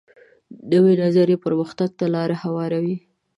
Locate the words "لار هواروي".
2.13-2.97